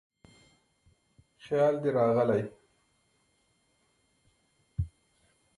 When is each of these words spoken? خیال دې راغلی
خیال 1.43 1.75
دې 1.81 1.89
راغلی 1.97 2.43